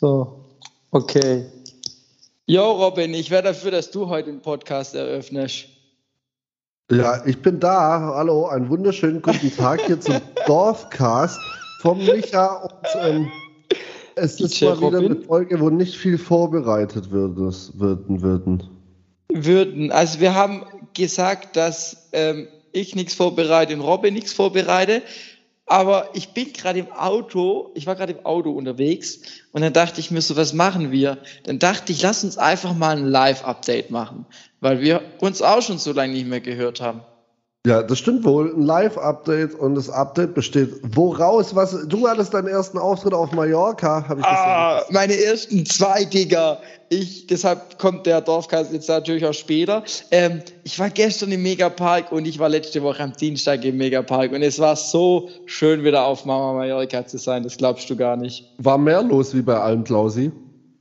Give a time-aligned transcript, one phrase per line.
[0.00, 0.48] So,
[0.90, 1.44] okay.
[2.46, 5.66] Jo, Robin, ich wäre dafür, dass du heute den Podcast eröffnest.
[6.90, 8.14] Ja, ich bin da.
[8.16, 10.16] Hallo, einen wunderschönen guten Tag hier zum
[10.46, 11.38] Dorfcast
[11.82, 12.54] vom Micha.
[12.62, 13.28] Und ähm,
[14.14, 15.12] es ist mal wieder Robin?
[15.12, 18.62] eine Folge, wo nicht viel vorbereitet wird, würden, würden.
[19.32, 19.92] Würden.
[19.92, 20.64] Also wir haben
[20.94, 25.02] gesagt, dass ähm, ich nichts vorbereite und Robin nichts vorbereite.
[25.72, 29.20] Aber ich bin gerade im Auto, ich war gerade im Auto unterwegs
[29.52, 31.16] und dann dachte ich mir so, was machen wir?
[31.44, 34.26] Dann dachte ich, lass uns einfach mal ein Live-Update machen,
[34.60, 37.00] weil wir uns auch schon so lange nicht mehr gehört haben.
[37.64, 38.52] Ja, das stimmt wohl.
[38.52, 41.54] Ein Live-Update und das Update besteht woraus?
[41.54, 41.86] Was?
[41.86, 44.36] Du hattest deinen ersten Auftritt auf Mallorca, habe ich gesehen.
[44.36, 46.58] Ah, meine ersten zwei, Digga.
[46.88, 49.84] Ich, deshalb kommt der Dorfkast jetzt natürlich auch später.
[50.10, 54.32] Ähm, ich war gestern im Megapark und ich war letzte Woche am Dienstag im Megapark
[54.32, 57.44] und es war so schön, wieder auf Mama Mallorca zu sein.
[57.44, 58.44] Das glaubst du gar nicht.
[58.58, 60.32] War mehr los wie bei allem, Klausi?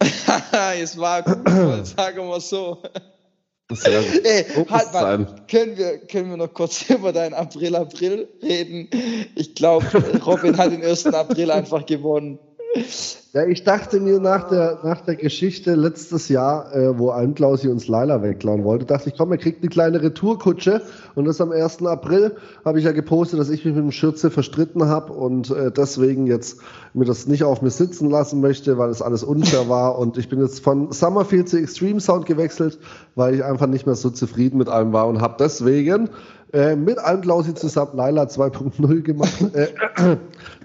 [0.81, 2.79] es war gut, sagen wir so.
[3.75, 4.21] Sehr gut.
[4.25, 8.89] Ey, halt mal, können wir, können wir noch kurz über dein April-April reden?
[9.35, 9.85] Ich glaube,
[10.25, 11.07] Robin hat den 1.
[11.07, 12.39] April einfach gewonnen.
[13.33, 17.87] Ja, ich dachte mir nach der, nach der Geschichte letztes Jahr, äh, wo Almklausi uns
[17.87, 20.81] Laila wegklauen wollte, dachte ich, komm, er kriegt eine kleine Retourkutsche.
[21.15, 21.85] Und das am 1.
[21.85, 25.71] April habe ich ja gepostet, dass ich mich mit dem Schürze verstritten habe und äh,
[25.71, 26.59] deswegen jetzt
[26.93, 29.97] mir das nicht auf mir sitzen lassen möchte, weil es alles unfair war.
[29.97, 32.79] Und ich bin jetzt von Summerfield zu Extreme Sound gewechselt,
[33.15, 36.09] weil ich einfach nicht mehr so zufrieden mit allem war und habe deswegen
[36.53, 39.41] äh, mit Almklausi zusammen Laila 2.0 gemacht.
[39.53, 39.67] Äh,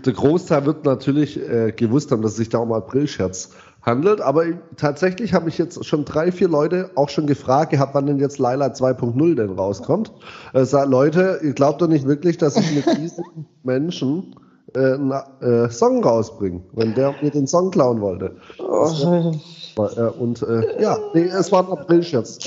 [0.05, 3.51] der Großteil wird natürlich äh, gewusst haben, dass es sich da um April-Scherz
[3.83, 4.21] handelt.
[4.21, 4.45] Aber
[4.77, 8.39] tatsächlich habe ich jetzt schon drei, vier Leute auch schon gefragt gehabt, wann denn jetzt
[8.39, 10.13] Laila 2.0 denn rauskommt.
[10.53, 13.25] Äh, sagt, Leute, ihr glaubt doch nicht wirklich, dass ich mit diesen
[13.63, 14.35] Menschen
[14.77, 18.37] äh, einen äh, Song rausbringe, wenn der mir den Song klauen wollte.
[18.59, 19.33] Oh.
[20.19, 22.39] Und äh, ja, nee, es war ein April-Scherz.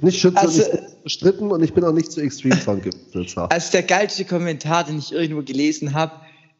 [0.00, 3.36] Nicht Schütze also, nicht bestritten und ich bin auch nicht zu Extreme Song gewechselt.
[3.50, 6.12] Also der geilste Kommentar, den ich irgendwo gelesen habe,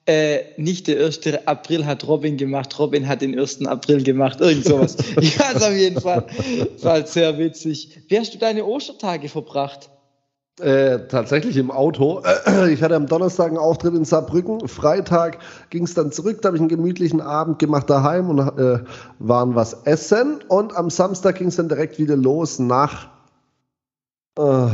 [0.06, 1.20] äh, nicht der 1.
[1.46, 3.66] April hat Robin gemacht, Robin hat den 1.
[3.66, 4.96] April gemacht, irgend sowas.
[5.20, 6.26] ich weiß auf jeden Fall.
[6.82, 7.98] War sehr witzig.
[8.08, 9.90] Wie hast du deine Ostertage verbracht?
[10.60, 12.22] Äh, tatsächlich im Auto.
[12.70, 14.68] Ich hatte am Donnerstag einen Auftritt in Saarbrücken.
[14.68, 15.38] Freitag
[15.70, 16.42] ging es dann zurück.
[16.42, 18.80] Da habe ich einen gemütlichen Abend gemacht daheim und äh,
[19.18, 20.40] waren was essen.
[20.48, 23.08] Und am Samstag ging es dann direkt wieder los nach.
[24.38, 24.68] Äh,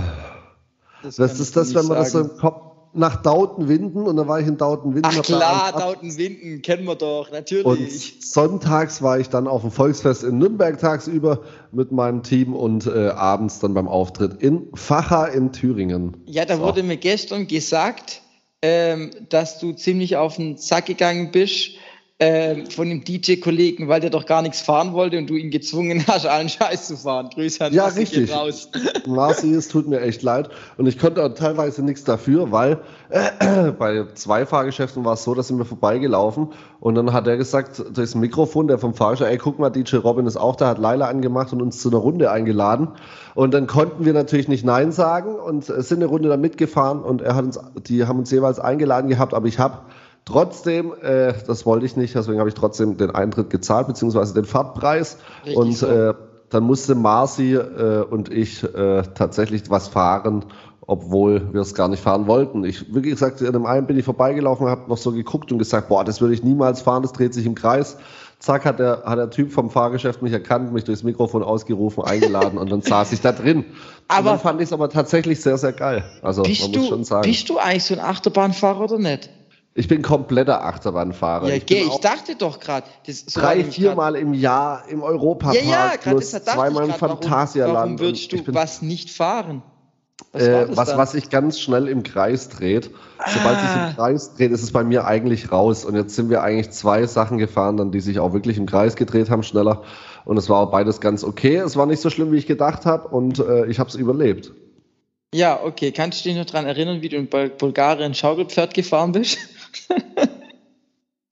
[1.02, 2.02] was ist das, wenn man sagen.
[2.04, 5.12] das so im Kopf nach Dautenwinden und dann war ich in Dautenwinden.
[5.14, 7.64] Ach klar, Dautenwinden kennen wir doch, natürlich.
[7.66, 11.42] Und sonntags war ich dann auf dem Volksfest in Nürnberg tagsüber
[11.72, 16.16] mit meinem Team und äh, abends dann beim Auftritt in Facha in Thüringen.
[16.26, 16.62] Ja, da so.
[16.62, 18.22] wurde mir gestern gesagt,
[18.62, 21.72] ähm, dass du ziemlich auf den Sack gegangen bist
[22.18, 26.02] äh, von dem DJ-Kollegen, weil der doch gar nichts fahren wollte und du ihn gezwungen
[26.06, 27.28] hast, allen Scheiß zu fahren.
[27.28, 28.32] Grüße an ja, richtig.
[28.32, 28.70] raus.
[29.06, 30.48] Marci, es tut mir echt leid.
[30.78, 32.78] Und ich konnte teilweise nichts dafür, weil
[33.10, 36.48] äh, bei zwei Fahrgeschäften war es so, dass sind wir vorbeigelaufen
[36.80, 40.26] und dann hat er gesagt, durchs Mikrofon, der vom Fahrgeschäft, ey, guck mal, DJ Robin
[40.26, 42.88] ist auch da, hat Leila angemacht und uns zu einer Runde eingeladen.
[43.34, 47.20] Und dann konnten wir natürlich nicht Nein sagen und sind eine Runde da mitgefahren und
[47.20, 49.80] er hat uns, die haben uns jeweils eingeladen gehabt, aber ich habe
[50.26, 54.44] Trotzdem, äh, das wollte ich nicht, deswegen habe ich trotzdem den Eintritt gezahlt, beziehungsweise den
[54.44, 55.18] Fahrtpreis.
[55.44, 55.86] Richtig und so.
[55.86, 56.14] äh,
[56.50, 60.44] dann musste Marci äh, und ich äh, tatsächlich was fahren,
[60.86, 62.64] obwohl wir es gar nicht fahren wollten.
[62.64, 65.88] Ich, wie gesagt, in dem einen bin ich vorbeigelaufen, habe noch so geguckt und gesagt,
[65.88, 67.96] boah, das würde ich niemals fahren, das dreht sich im Kreis.
[68.40, 72.58] Zack, hat der, hat der Typ vom Fahrgeschäft mich erkannt, mich durchs Mikrofon ausgerufen, eingeladen
[72.58, 73.64] und dann saß ich da drin.
[74.08, 76.04] Aber und dann fand ich es aber tatsächlich sehr, sehr geil.
[76.20, 77.22] Also man muss schon sagen.
[77.28, 79.30] Bist du eigentlich so ein Achterbahnfahrer oder nicht?
[79.78, 81.48] Ich bin kompletter Achterbahnfahrer.
[81.48, 82.86] Ja, ich, ich dachte doch gerade.
[83.06, 85.54] So drei, viermal im Jahr im Europapark.
[85.54, 87.74] Ja, ja, gerade das zweimal im Phantasialand.
[87.74, 89.62] Warum, warum würdest du was nicht fahren?
[90.32, 92.90] Was, äh, was, was sich ganz schnell im Kreis dreht.
[93.18, 93.30] Ah.
[93.30, 95.84] Sobald sich im Kreis dreht, ist es bei mir eigentlich raus.
[95.84, 98.96] Und jetzt sind wir eigentlich zwei Sachen gefahren, dann, die sich auch wirklich im Kreis
[98.96, 99.82] gedreht haben, schneller.
[100.24, 101.56] Und es war auch beides ganz okay.
[101.56, 103.08] Es war nicht so schlimm, wie ich gedacht habe.
[103.08, 104.52] Und äh, ich habe es überlebt.
[105.34, 105.92] Ja, okay.
[105.92, 109.36] Kannst du dich noch daran erinnern, wie du in Bulgarien Schaukelpferd gefahren bist?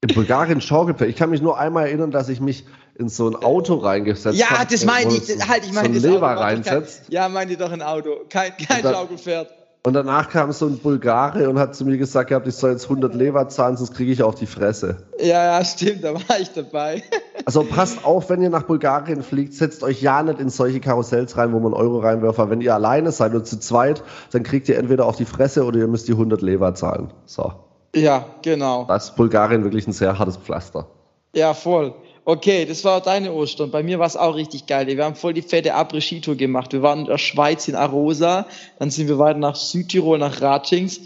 [0.00, 1.08] In Bulgarien Schaukelpferd.
[1.08, 4.56] Ich kann mich nur einmal erinnern, dass ich mich in so ein Auto reingesetzt habe.
[4.58, 5.48] Ja, das meine ich.
[5.48, 7.04] Halt, ich meine so ein Leber reinsetzt.
[7.08, 8.10] Ja, meine ich doch ein Auto.
[8.28, 9.48] Kein, kein dann, Schaukelpferd.
[9.86, 12.84] Und danach kam so ein Bulgare und hat zu mir gesagt gehabt, ich soll jetzt
[12.84, 15.04] 100 Leber zahlen, sonst kriege ich auf die Fresse.
[15.18, 17.02] Ja, ja, stimmt, da war ich dabei.
[17.46, 21.36] Also passt auf, wenn ihr nach Bulgarien fliegt, setzt euch ja nicht in solche Karussells
[21.36, 22.38] rein, wo man Euro reinwirft.
[22.38, 25.80] Wenn ihr alleine seid oder zu zweit, dann kriegt ihr entweder auf die Fresse oder
[25.80, 27.12] ihr müsst die 100 Leber zahlen.
[27.26, 27.52] So.
[27.94, 28.84] Ja, genau.
[28.86, 30.86] Das ist Bulgarien wirklich ein sehr hartes Pflaster.
[31.34, 31.94] Ja, voll.
[32.26, 33.70] Okay, das war deine Ostern.
[33.70, 34.86] Bei mir war es auch richtig geil.
[34.86, 36.72] Wir haben voll die fette Après-Ski-Tour gemacht.
[36.72, 38.46] Wir waren in der Schweiz in Arosa,
[38.78, 41.00] dann sind wir weiter nach Südtirol, nach Ratschings.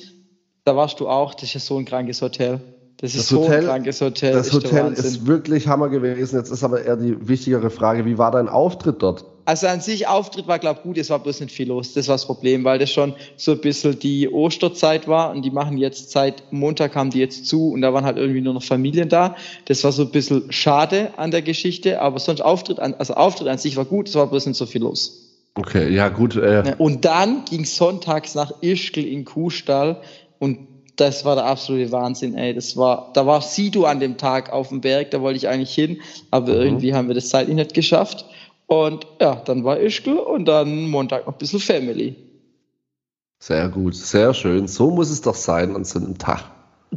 [0.64, 1.34] Da warst du auch.
[1.34, 2.60] Das ist ja so ein krankes Hotel.
[3.00, 4.32] Das ist Das so Hotel- ein krankes Hotel.
[4.32, 6.36] Das Hotel ist wirklich Hammer gewesen.
[6.36, 9.24] Jetzt ist aber eher die wichtigere Frage, wie war dein Auftritt dort?
[9.44, 11.94] Also an sich Auftritt war, glaube ich, gut, es war bloß nicht viel los.
[11.94, 15.50] Das war das Problem, weil das schon so ein bisschen die Osterzeit war und die
[15.50, 18.62] machen jetzt seit Montag haben die jetzt zu und da waren halt irgendwie nur noch
[18.64, 19.36] Familien da.
[19.64, 23.48] Das war so ein bisschen schade an der Geschichte, aber sonst Auftritt an, also Auftritt
[23.48, 25.24] an sich war gut, es war bloß nicht so viel los.
[25.54, 26.36] Okay, ja gut.
[26.36, 30.02] Äh, Und dann ging sonntags nach Ischgl in Kuhstall
[30.38, 30.58] und
[30.98, 32.52] das war der absolute Wahnsinn, ey.
[32.54, 35.74] Das war, da war Sido an dem Tag auf dem Berg, da wollte ich eigentlich
[35.74, 36.00] hin,
[36.30, 36.60] aber Mhm.
[36.60, 38.26] irgendwie haben wir das zeitlich nicht geschafft.
[38.66, 42.16] Und ja, dann war Ischgl und dann Montag noch ein bisschen Family.
[43.40, 44.66] Sehr gut, sehr schön.
[44.68, 46.44] So muss es doch sein an so einem Tag.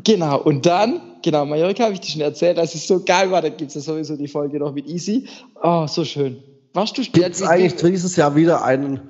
[0.04, 3.42] Genau, und dann, genau, Mallorca habe ich dir schon erzählt, dass es so geil war,
[3.42, 5.28] da gibt es ja sowieso die Folge noch mit Easy.
[5.62, 6.42] Oh, so schön.
[6.74, 9.02] Warst du es eigentlich dieses Jahr wieder einen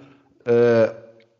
[0.45, 0.87] äh,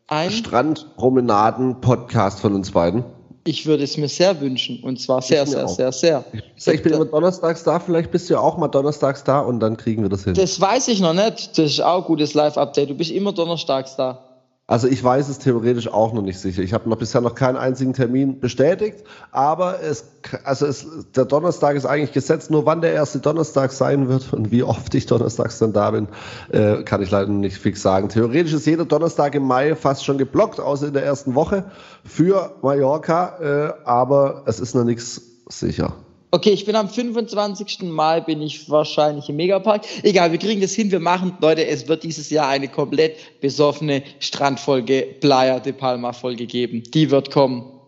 [0.06, 0.30] ein?
[0.30, 3.04] Strandpromenaden-Podcast von uns beiden?
[3.44, 4.82] Ich würde es mir sehr wünschen.
[4.82, 5.68] Und zwar sehr, sehr, auch.
[5.68, 6.24] sehr, sehr.
[6.56, 9.76] Ich bin immer donnerstags da, vielleicht bist du ja auch mal donnerstags da und dann
[9.76, 10.34] kriegen wir das hin.
[10.34, 11.58] Das weiß ich noch nicht.
[11.58, 12.90] Das ist auch ein gutes Live-Update.
[12.90, 14.22] Du bist immer donnerstags da.
[14.68, 16.62] Also ich weiß es theoretisch auch noch nicht sicher.
[16.62, 20.04] Ich habe noch bisher noch keinen einzigen Termin bestätigt, aber es,
[20.44, 22.50] also es, der Donnerstag ist eigentlich gesetzt.
[22.50, 26.08] Nur wann der erste Donnerstag sein wird und wie oft ich donnerstags dann da bin,
[26.50, 28.08] äh, kann ich leider nicht fix sagen.
[28.08, 31.64] Theoretisch ist jeder Donnerstag im Mai fast schon geblockt, außer in der ersten Woche
[32.04, 35.94] für Mallorca, äh, aber es ist noch nichts sicher.
[36.34, 37.82] Okay, ich bin am 25.
[37.82, 39.82] Mai bin ich wahrscheinlich im Megapark.
[40.02, 44.02] Egal, wir kriegen das hin, wir machen, Leute, es wird dieses Jahr eine komplett besoffene
[44.18, 46.84] Strandfolge, Playa de Palma Folge geben.
[46.94, 47.81] Die wird kommen.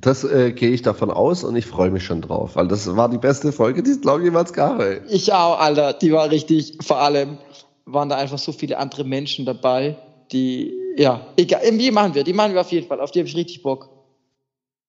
[0.00, 3.08] Das äh, gehe ich davon aus und ich freue mich schon drauf, weil das war
[3.08, 4.80] die beste Folge, die es glaube ich jemals gab.
[4.80, 5.00] Ey.
[5.08, 7.38] Ich auch, Alter, die war richtig, vor allem
[7.86, 9.96] waren da einfach so viele andere Menschen dabei,
[10.32, 13.28] die, ja, egal, die machen wir, die machen wir auf jeden Fall, auf die habe
[13.28, 13.88] ich richtig Bock.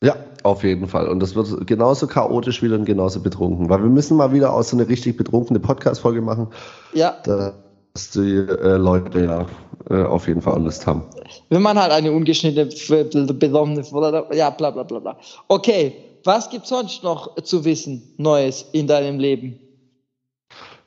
[0.04, 1.08] Ja, auf jeden Fall.
[1.08, 3.70] Und das wird genauso chaotisch wieder und genauso betrunken.
[3.70, 6.50] Weil wir müssen mal wieder aus so eine richtig betrunkene Podcast-Folge machen,
[6.94, 7.16] Ja,
[7.96, 9.46] dass die äh, Leute ja
[9.90, 11.04] äh, auf jeden Fall Lust haben.
[11.50, 12.70] wenn man halt eine ungeschnittene,
[14.34, 15.18] ja, bla, bla, bla, bla.
[15.48, 15.94] Okay,
[16.26, 19.58] was gibt's sonst noch zu wissen, Neues in deinem Leben?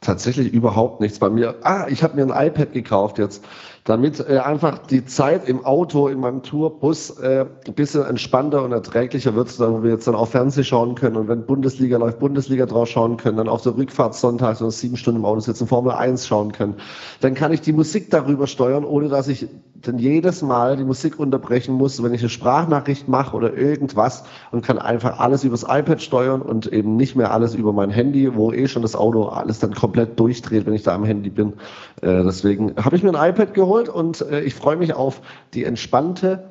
[0.01, 1.57] Tatsächlich überhaupt nichts bei mir.
[1.63, 3.45] Ah, ich habe mir ein iPad gekauft jetzt,
[3.83, 8.71] damit äh, einfach die Zeit im Auto, in meinem Tourbus äh, ein bisschen entspannter und
[8.71, 12.67] erträglicher wird, dann wir jetzt dann auch Fernsehen schauen können und wenn Bundesliga läuft, Bundesliga
[12.67, 15.91] drauf schauen können, dann auf der Rückfahrt sonntags oder sieben Stunden im Auto sitzen, Formel
[15.91, 16.77] 1 schauen können.
[17.21, 19.49] Dann kann ich die Musik darüber steuern, ohne dass ich
[19.81, 24.65] dann jedes Mal die Musik unterbrechen muss, wenn ich eine Sprachnachricht mache oder irgendwas und
[24.65, 28.53] kann einfach alles übers iPad steuern und eben nicht mehr alles über mein Handy, wo
[28.53, 31.55] eh schon das Auto alles dann komplett durchdreht, wenn ich da am Handy bin.
[32.03, 35.21] Äh, deswegen habe ich mir ein iPad geholt und äh, ich freue mich auf
[35.55, 36.49] die entspannte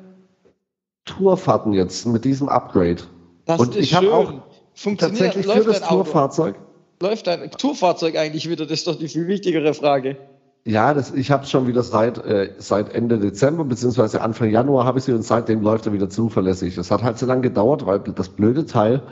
[1.04, 3.02] Tourfahrten jetzt mit diesem Upgrade.
[3.44, 4.12] Das Und ist ich hab schön.
[4.12, 4.32] auch
[4.78, 5.80] Funktioniert, Tatsächlich für das?
[5.80, 6.54] Tourfahrzeug.
[7.00, 8.64] Läuft dein Tourfahrzeug eigentlich wieder?
[8.64, 10.16] Das ist doch die viel wichtigere Frage.
[10.64, 14.84] Ja, das, ich habe es schon wieder seit, äh, seit Ende Dezember beziehungsweise Anfang Januar
[14.84, 16.76] habe ich sie und seitdem läuft er wieder zuverlässig.
[16.76, 19.02] Es hat halt so lange gedauert, weil das blöde Teil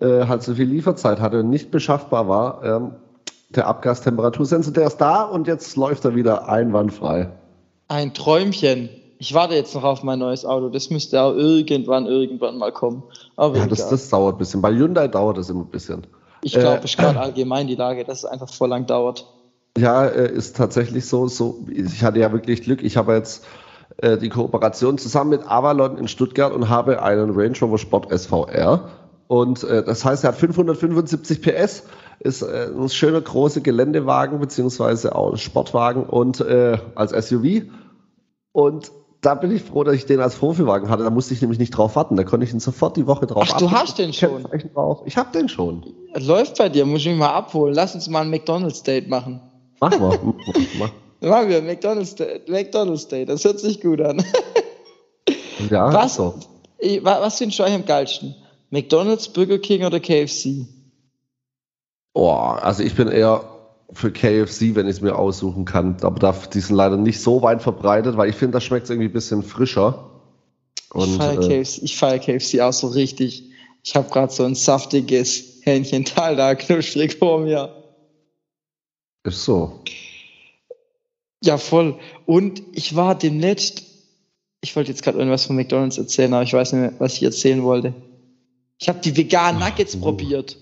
[0.00, 2.64] äh, halt so viel Lieferzeit hatte und nicht beschaffbar war.
[2.64, 2.92] Ähm,
[3.50, 7.30] der Abgasttemperatursensor, der ist da und jetzt läuft er wieder einwandfrei.
[7.88, 8.88] Ein Träumchen.
[9.18, 10.68] Ich warte jetzt noch auf mein neues Auto.
[10.68, 13.02] Das müsste auch irgendwann, irgendwann mal kommen.
[13.36, 14.62] Aber Ja, das, das dauert ein bisschen.
[14.62, 16.06] Bei Hyundai dauert das immer ein bisschen.
[16.42, 19.26] ich glaube, äh, es ist gerade allgemein die Lage, dass es einfach voll lang dauert.
[19.78, 21.28] Ja, äh, ist tatsächlich so.
[21.28, 21.64] so.
[21.70, 22.82] Ich hatte ja wirklich Glück.
[22.82, 23.44] Ich habe jetzt
[23.98, 28.88] äh, die Kooperation zusammen mit Avalon in Stuttgart und habe einen Range Rover Sport SVR.
[29.28, 31.84] Und äh, das heißt, er hat 575 PS,
[32.20, 37.62] ist äh, ein schöner großer Geländewagen beziehungsweise auch ein Sportwagen und äh, als SUV.
[38.52, 41.04] Und da bin ich froh, dass ich den als Profiwagen hatte.
[41.04, 42.16] Da musste ich nämlich nicht drauf warten.
[42.16, 43.80] Da konnte ich ihn sofort die Woche drauf Ach, du abholen.
[43.82, 44.46] hast den schon?
[45.06, 45.86] Ich habe den schon.
[46.14, 47.72] Läuft bei dir, muss ich mich mal abholen.
[47.72, 49.40] Lass uns mal ein McDonalds-Date machen.
[49.82, 50.18] Mach mal.
[50.78, 50.90] Mach.
[51.20, 52.48] Machen wir McDonalds Date.
[52.48, 53.28] McDonald's Date.
[53.28, 54.24] Das hört sich gut an.
[55.70, 56.14] Ja, Was?
[56.14, 56.34] so.
[57.02, 58.34] Wa- Was findest du eigentlich am geilsten?
[58.70, 60.66] McDonalds, Burger King oder KFC?
[62.14, 63.44] Oh, also ich bin eher
[63.92, 65.96] für KFC, wenn ich es mir aussuchen kann.
[66.02, 69.08] Aber da, die sind leider nicht so weit verbreitet, weil ich finde, das schmeckt irgendwie
[69.08, 70.10] ein bisschen frischer.
[70.76, 73.50] Ich Und feiere äh, KFC, ich feier KFC auch so richtig.
[73.82, 77.81] Ich habe gerade so ein saftiges Hähnchental da knusprig vor mir.
[79.24, 79.82] Ist so.
[81.42, 81.98] Ja, voll.
[82.26, 83.84] Und ich war demnächst,
[84.60, 87.22] ich wollte jetzt gerade irgendwas von McDonalds erzählen, aber ich weiß nicht mehr, was ich
[87.22, 87.94] erzählen wollte.
[88.78, 90.00] Ich habe die veganen Nuggets uh.
[90.00, 90.56] probiert.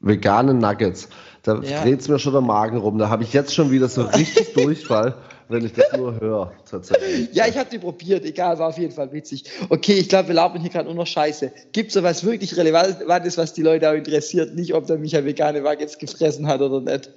[0.00, 1.08] Vegane Nuggets.
[1.46, 1.82] Da Ja.
[1.82, 2.98] dreht's mir schon der Magen rum.
[2.98, 5.14] Da habe ich jetzt schon wieder so richtig Durchfall,
[5.48, 6.52] wenn ich das nur höre.
[6.68, 7.28] Tatsächlich.
[7.32, 9.44] Ja, ich habe die probiert, egal, war auf jeden Fall witzig.
[9.68, 11.52] Okay, ich glaube, wir labern hier gerade nur noch Scheiße.
[11.72, 14.56] Gibt es was wirklich Relevantes, was die Leute auch interessiert?
[14.56, 17.10] Nicht, ob der Micha vegane Nuggets gefressen hat oder nicht.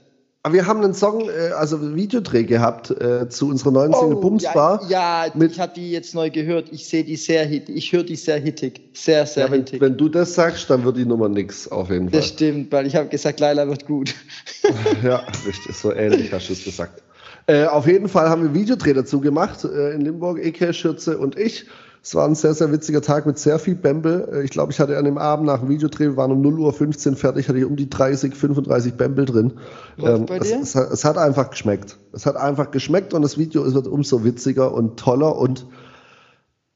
[0.50, 4.16] Aber wir haben einen Song, äh, also einen Videodreh gehabt äh, zu unserer neuen Single
[4.16, 4.82] Bumsbar.
[4.84, 6.70] Oh, ja, ja Mit- ich habe die jetzt neu gehört.
[6.72, 9.80] Ich sehe die sehr hit, ich höre die sehr hittig, sehr sehr Ja, wenn, hittig.
[9.82, 12.20] wenn du das sagst, dann wird die Nummer nix auf jeden Fall.
[12.20, 14.14] das stimmt, weil ich habe gesagt, Laila wird gut.
[15.04, 17.02] Ja, richtig, so ähnlich hast du es gesagt.
[17.48, 21.38] Äh, auf jeden Fall haben wir Videodreh dazu gemacht, äh, in Limburg, Eke, Schürze und
[21.38, 21.66] ich.
[22.02, 24.30] Es war ein sehr, sehr witziger Tag mit sehr viel Bämbel.
[24.32, 27.10] Äh, Ich glaube, ich hatte an dem Abend nach dem Videodreh, wir waren um 0.15
[27.12, 29.54] Uhr fertig, hatte ich um die 30, 35 Bämbel drin.
[29.98, 30.60] Bei es, dir?
[30.62, 31.98] es, hat- es hat einfach geschmeckt.
[32.14, 35.68] Es hat einfach geschmeckt und das Video wird umso witziger und toller und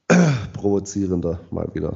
[0.52, 1.94] provozierender mal wieder.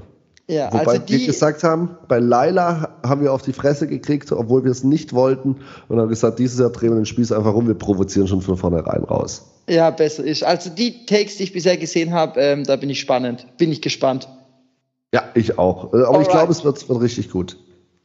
[0.50, 4.32] Ja, Wobei also wir die, gesagt haben, bei Laila haben wir auf die Fresse gekriegt,
[4.32, 5.56] obwohl wir es nicht wollten
[5.88, 8.56] und haben gesagt, dieses Jahr drehen wir den Spieß einfach rum, wir provozieren schon von
[8.56, 9.44] vornherein raus.
[9.68, 10.42] ja, besser ist.
[10.44, 13.82] Also die Takes, die ich bisher gesehen habe, ähm, da bin ich spannend, bin ich
[13.82, 14.26] gespannt.
[15.14, 15.92] Ja, ich auch.
[15.92, 16.30] Äh, Aber ich Alright.
[16.30, 17.58] glaube, es wird, es wird richtig gut.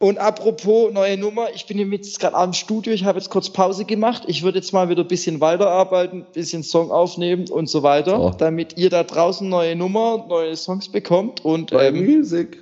[0.04, 3.86] Und apropos neue Nummer, ich bin jetzt gerade am Studio, ich habe jetzt kurz Pause
[3.86, 4.24] gemacht.
[4.28, 8.20] Ich würde jetzt mal wieder ein bisschen weiterarbeiten, ein bisschen Song aufnehmen und so weiter,
[8.20, 8.32] Oh.
[8.38, 12.62] damit ihr da draußen neue Nummer, neue Songs bekommt und Bei ähm, Music.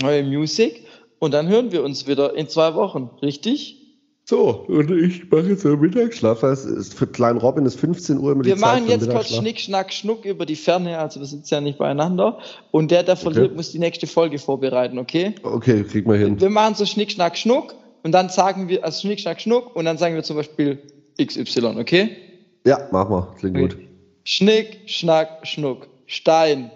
[0.00, 0.86] neue Musik.
[1.18, 3.79] Und dann hören wir uns wieder in zwei Wochen, richtig?
[4.30, 6.44] So, und ich mache jetzt einen Mittagsschlaf.
[6.44, 8.92] weil Es ist für Klein Robin ist 15 Uhr immer Wir die Zeit machen für
[8.92, 9.34] jetzt kurz.
[9.34, 12.38] Schnick, Schnack, Schnuck über die Ferne, also wir sitzen ja nicht beieinander.
[12.70, 15.34] Und der, der verliert, muss die nächste Folge vorbereiten, okay?
[15.42, 16.40] Okay, krieg mal hin.
[16.40, 19.84] Wir machen so Schnick, Schnack, Schnuck und dann sagen wir, also Schnick, Schnack, Schnuck und
[19.84, 20.78] dann sagen wir zum Beispiel
[21.20, 22.10] XY, okay?
[22.64, 23.34] Ja, mach mal.
[23.36, 23.78] Klingt gut.
[24.22, 25.88] Schnick, Schnack, Schnuck.
[26.06, 26.70] Stein.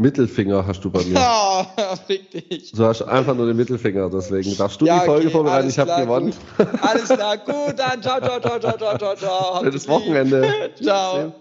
[0.00, 1.14] Mittelfinger hast du bei mir.
[1.24, 2.72] Ah, fick dich.
[2.72, 5.68] Du hast einfach nur den Mittelfinger, deswegen darfst du Ja, die Folge okay, vorbereiten.
[5.68, 6.34] Ich habe gewonnen.
[6.80, 9.88] Alles klar, gut, dann ciao, ciao, ciao, ciao, ciao, ciao, Schönes.
[9.88, 10.70] Wochenende.
[10.82, 11.34] Ciao.